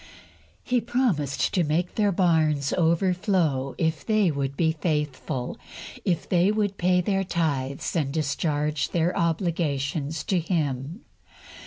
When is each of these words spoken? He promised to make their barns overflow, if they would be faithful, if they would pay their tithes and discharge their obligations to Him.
He 0.63 0.81
promised 0.81 1.53
to 1.53 1.63
make 1.63 1.93
their 1.93 2.11
barns 2.11 2.73
overflow, 2.73 3.75
if 3.77 4.03
they 4.03 4.31
would 4.31 4.57
be 4.57 4.71
faithful, 4.71 5.59
if 6.03 6.27
they 6.27 6.51
would 6.51 6.79
pay 6.79 7.01
their 7.01 7.23
tithes 7.23 7.95
and 7.95 8.11
discharge 8.11 8.89
their 8.89 9.15
obligations 9.15 10.23
to 10.23 10.39
Him. 10.39 11.01